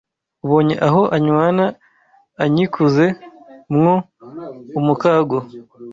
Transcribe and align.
Ubonye 0.45 0.75
aho 0.87 1.01
anywana 1.15 1.65
anyikuze 2.43 3.05
mwo 3.75 3.95
umukago 4.79 5.37